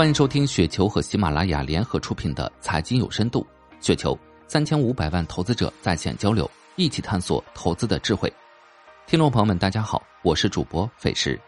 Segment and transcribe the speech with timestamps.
[0.00, 3.46] 欢迎收听雪球和喜马拉雅联合出品的《财经有深度》，
[3.86, 8.32] 雪球三千五百万投资者在线交流，一起探索投资的智慧。
[9.06, 11.38] 听众朋友们，大家好，我是主播费时。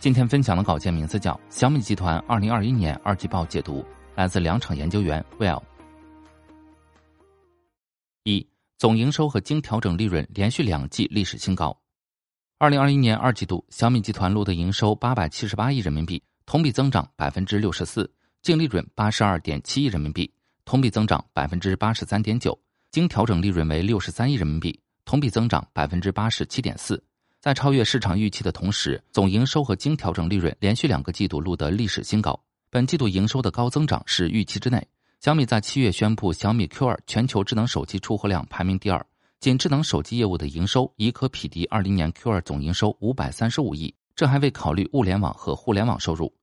[0.00, 3.80] 今天分享的稿件名字叫《小米集团二零二一年二季报解读》，
[4.14, 5.62] 来自两场研究员 Well。
[8.24, 8.46] 一、
[8.76, 11.74] 总营收和经调整利润连续两季历史新高。
[12.58, 16.22] 二零二一年二季度，小米集团录得营收八百七十八亿人民币。
[16.48, 20.32] 同比增长百分之六十四，净利润八十二点七亿人民币，
[20.64, 22.58] 同比增长百分之八十三点九，
[22.90, 27.04] 经调整利润为六十三亿人民币，同比增长百分之八十七点四。
[27.38, 32.42] 在超越市场预期的同时，总营收和经调整利润连续两个季度录得历史新高。
[32.70, 34.82] 本季度营收的高增长是预期之内。
[35.20, 39.06] 小米在七月宣布，小米 Q 二全球智能手机出货量排名第二，
[39.38, 43.94] 仅智能手机业务的营收已可匹敌二零年 Q 二总营收五百三十五亿。
[44.16, 46.34] 这还未考虑物联网和互联网收入。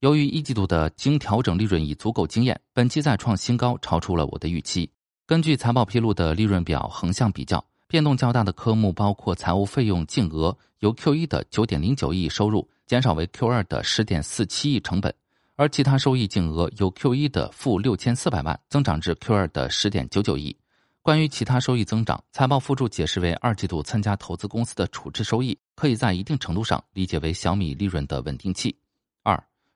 [0.00, 4.90] 由于一季度的经调整利润已足够惊艳，本期再创新高，超出了我的预期。
[5.26, 15.14] 根据财报披露的利润表横向比较，变动较大的科目包括财务费用净额由 Q 一的九点零九亿收入减少为 Q 二的十点四七亿成本，
[15.54, 20.56] 而其他收益净额由 Q 一的负六千四百万增长至 Q 二的十点九九亿。
[21.02, 28.74] 关于其他收益增长，财报附注解释为二季度参加投资公司的处置收益，可以在一定程度上理解为小米利润的稳定器。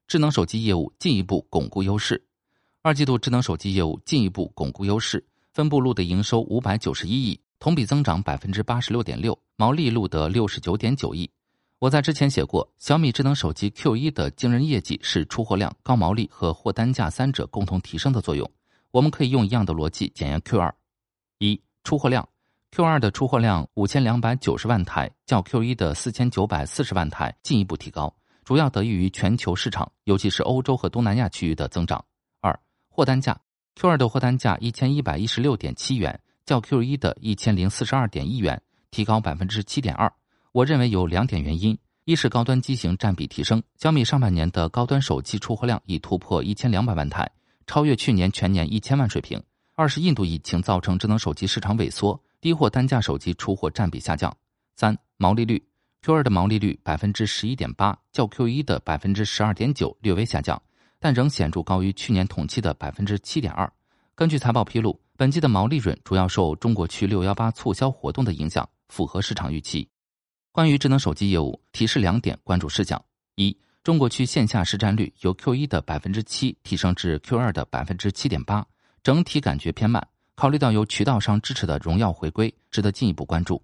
[0.06, 2.22] 智能手机业务进一步巩固优势，
[2.82, 11.28] 二季度智能手机业务进一步巩固优势，分部录的营收五百九十一亿，同比增长百分之八十六点六，毛利录得六十九点九亿。
[11.78, 18.48] 我在之前写过，小米智能手机 Q 一的惊人业绩是出货量、高毛利和货单价三者共同提升的作用。
[18.90, 20.74] 我们可以用一样的逻辑检验 Q 二：
[21.38, 22.26] 一、出货量
[22.70, 28.14] ，Q 二的出货量五千两百九十万台，较 Q 一的四千九百四十万台进一步提高。
[28.44, 32.04] 主要得益于全球市场，尤其是欧洲和东南亚区域的增长。
[32.40, 33.40] 二、货单价
[33.74, 38.60] ，Q 二的货单价一千一百一十六点七元，较 Q 一的一千零四十二点一元
[38.90, 40.12] 提高百分之七点二。
[40.52, 47.30] 我认为有两点原因：一是高端机型占比提升，小米上半年的高端手机出货量已突破一千两百万台，
[47.66, 49.40] 超越去年全年一千万水平；
[49.74, 54.36] 二是印度疫情造成智能手机市场萎缩，低货单价手机出货占比下降。
[54.76, 55.66] 三、毛利率。
[56.04, 60.60] Q 二的毛利率百分之十一点八，较 Q 一的百分之十二点九略微下降，
[61.00, 63.72] 但仍显著高于去年同期的百分之七点二。
[64.14, 69.88] 根据财报披露，本季的毛利润主要受中国区六幺八促销活动的影响，符合市场预期。
[70.52, 73.02] 关于智能手机业务，提示两点关注事项：
[73.36, 78.62] 一、中国区线下市占率由 Q 一的百分之七提升至 Q 二的百分之七点八，
[79.02, 80.06] 整体感觉偏慢。
[80.34, 83.62] 考虑到由渠道商支持的荣耀回归，值得进一步关注。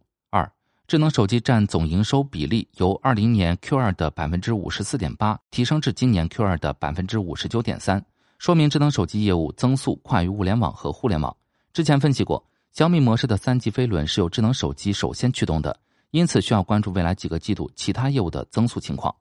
[0.90, 8.04] 智能手机占总营收比例由二零年 Q 二的百分之五十四点八提升至今年 Q 二的百分之五十九点三，
[8.40, 11.32] 说明智能手机业务增速快于物联网和互联网。
[11.72, 15.78] 之前分析过，小米模式的三级飞轮是由智能手机首先驱动的，
[16.10, 19.14] 因此需要关注未来几个季度其他业务的增速情况。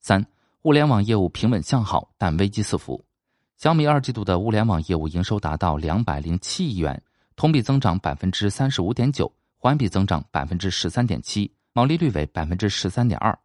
[0.00, 0.24] 三、
[0.62, 3.04] 物联网业务平稳向好，但危机四伏。
[3.56, 7.02] 小米二季度的物联网业务营收达到两百零七亿元，
[7.34, 9.32] 同比增长百分之三十五点九。
[9.66, 13.36] 环比增长百分之十三点七，毛利率为百分之十三点二。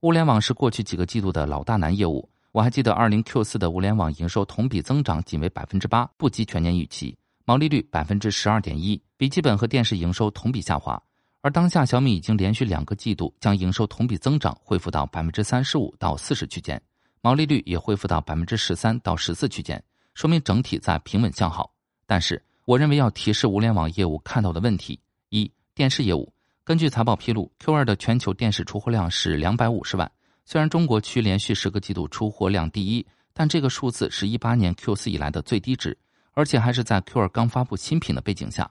[0.00, 2.26] 物联网是过去几个季度的老大难业务。
[2.52, 7.14] 我还记得二零 Q 四的物联网营收同比增长仅为百分之八，不及全年预期。
[7.44, 10.98] 毛利率百分之十二点一，笔记本和电视营收同比下滑。
[11.42, 16.80] 而当下小米已经连续两个季度将营收同比增长恢复到百分之三十五到四十区间，
[17.20, 19.84] 毛利率也恢复到百分之十三到十四区间，
[20.14, 21.70] 说明整体在平稳向好。
[22.06, 24.98] 但是，我认为要提示物联网业务看到的问题。
[25.30, 26.34] 一、电视业务，
[26.64, 30.10] 根据财报披露，Q 二的全球电视出货量是两百五十万。
[30.44, 35.96] 虽然中国区连续十个季度出货量第一，但这个数字是一八年 Q 四以来的最低值，
[36.32, 38.68] 而且还是在 Q 二刚发布新品的背景下。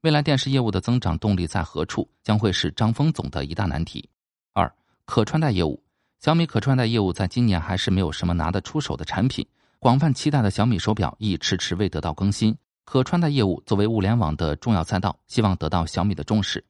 [0.00, 4.10] 未来电视业务的增长动力在何处，将会是张峰总的一大难题。
[4.52, 4.68] 二、
[5.04, 5.80] 可穿戴业务，
[6.18, 9.46] 小米可穿戴业务在今年还是没有什么拿得出手的产品，
[9.78, 12.52] 广泛期待的小米手表亦迟迟未得到更新。
[12.88, 16.64] 可穿戴业务作为物联网的重要赛道，希望得到小米的重视。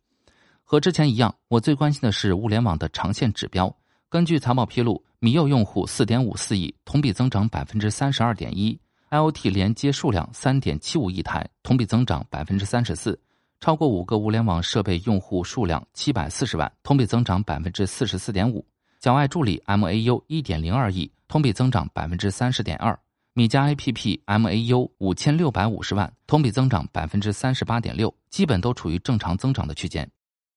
[0.65, 3.73] 和之前一样，我最关心的是物联网的长线指标。
[4.09, 8.77] 根据财报披露，米柚用户四点五四亿，同比增长百分之三十二点一
[9.11, 13.13] ；IoT 连接数量三点七五亿台，同比增长百分之三十四；
[13.61, 18.61] 超过五个物联网设备用户数量七百四十万，同比增长百分之四十四点五；
[19.01, 22.99] 小爱助理 MAU 一点零二亿，同比增长百分之三十点二。
[23.39, 30.11] 米家 APP MAU 五千六百五十万，同比增长百分之三十八点六，基本都处于正常增长的区间。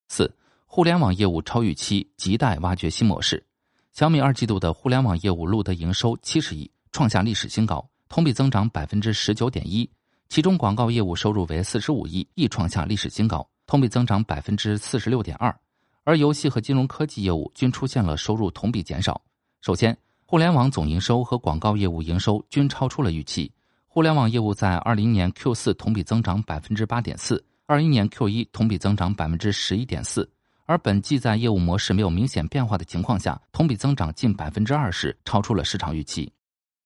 [0.08, 0.34] 四、
[0.66, 3.46] 互联网业务超预期，亟待挖掘新模式。
[3.94, 9.88] 小米二季度的互联网业务录得营收七十亿，创下历史新高，同比增长百分之十九点一。
[10.28, 15.56] 其中广告业务收入为四十五亿，亦创下历史新高，同比增长百分之四十六点二。
[16.04, 19.22] 而游戏和金融科技业务均出现了收入同比减少。
[19.62, 19.96] 首先，
[20.32, 23.52] 互联网总营收和广告业务营收均超出了预期。
[23.86, 30.32] 互联网业务在二零年 Q 四同比增长百分之八点四，二一年 Q 一同比增长百分之十一点四。
[30.66, 36.32] 而本季在业务模式没有明显变化的情况下，同比增长近百分之二十，超出了市场预期。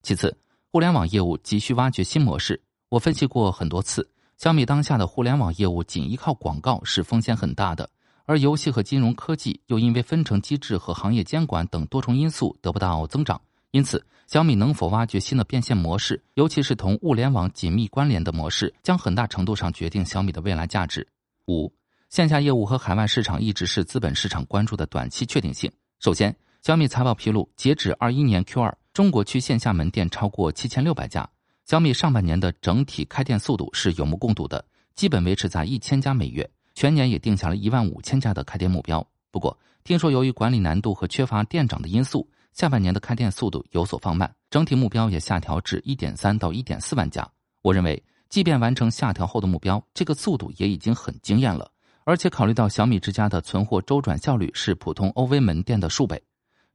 [0.01, 0.35] 其次，
[0.71, 2.59] 互联网业务急需挖掘新模式。
[2.89, 7.87] 我分析过很多次，小米当下的互联网业务仅依靠广告是风险很大的，
[8.25, 13.39] 而游戏和金融科技又因为分成机制和行业监管等多重因素得不到增长。
[13.71, 21.07] 因此，小米能否挖掘新的变现模式，尤其是同物联网紧密关联的模式，将很大程度上决定小米的未来价值。
[21.47, 21.71] 五。
[22.09, 25.69] 线下业务和海外市场一直是资本市场关注的短期确定性。
[25.99, 31.27] 首先，小米财报披露，截止二一年 Q 二，中国区线下门店超过七千六百家。
[31.65, 34.63] 小米上半年的整体开店速度是有目共睹的，
[34.93, 39.05] 基本维持在一千家每月，全年也定下了一万五千家的开店目标。
[39.31, 47.27] 不过，听说由于管理难度和缺乏店长的因素，下半年的开店速度有所放慢，整体目标也下调至一点三到一点四万家。
[47.61, 51.71] 我认为，即便完成下调后的目标，这个速度也已经很惊艳了。
[52.03, 56.21] 而且考虑到小米之家的存货周转效率是普通 OV 门店的数倍，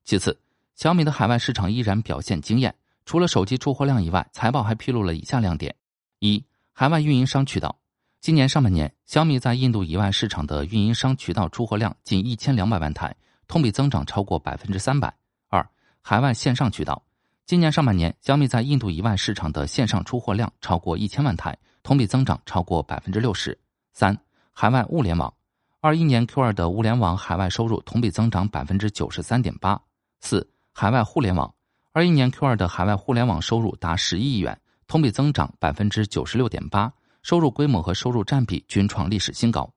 [0.04, 0.36] 其次，
[0.74, 2.74] 小米的海外市场依然表现惊艳。
[3.06, 5.74] 除了手机出货量以外，财报还披露了以下亮点：
[6.18, 7.78] 一、海外运营商渠道，
[8.20, 13.16] 今年上半年，小米在印度以外市场的运营商渠道出货量近一千两百万台，
[13.48, 15.10] 同比增长超过百分之三百。
[15.48, 15.66] 二、
[16.02, 17.02] 海外线上渠道，
[17.46, 23.58] 今年上半年，小米在印度以外市场的线上出货量超过一千万台，同比增长超过百分之六十
[23.94, 24.14] 三。
[24.52, 25.32] 海外物联网，
[25.80, 29.80] 二一年 Q 二的物联网海外收入同比增长百分之九十三点八。
[30.20, 31.54] 四、海外互联网，
[31.92, 39.72] 二一年 Q 二的海外互联网收入达十一亿元，同比增长百分之九十六点八，收入规模和收入占比均创历史新高。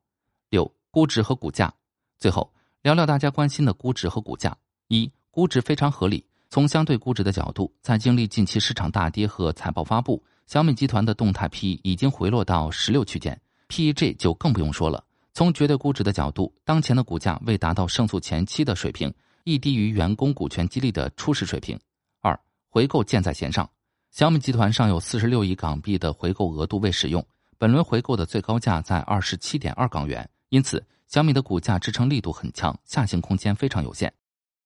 [0.49, 1.73] 六、估值和股价，
[2.19, 4.57] 最后聊聊大家关心的估值和股价。
[4.87, 6.25] 一、估值非常合理。
[6.49, 13.39] 从相对估值的角度，在经历近期市场大跌和财报发布，小米集团的动态 PE 已经回落到十六区间。
[13.69, 15.03] PEG 就更不用说了。
[15.33, 19.11] 从绝对估值的角度，当前的股价未达到胜诉前期的水平，
[19.45, 21.79] 亦低于员工股权激励的初始水平。
[22.21, 22.39] 二、
[22.69, 23.67] 回购箭在弦上，
[24.11, 27.25] 小米集团尚有四十六亿港币的回购额度未使用，
[27.63, 34.13] 本轮回购的最高价在二十七点二港元，因此小米的股价支撑力度很强，下行空间非常有限。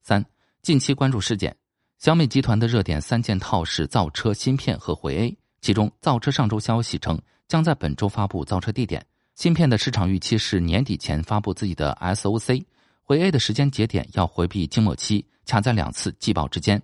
[0.02, 0.26] 三、
[0.64, 1.56] 近期关注事件，
[2.00, 7.22] 小米集团的热点三件套是造车芯片和回 A，其中造车上周消息称。
[7.48, 9.06] 将在本周发布造车地点
[9.36, 12.66] 芯片的市场预期是年底前发布自己的 SOC，
[13.04, 16.82] 回 A 的时间节点要回避静默期，卡在两次季报之间。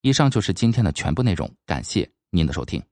[0.00, 2.82] 以上就是今天的全部内容，感谢您的收听。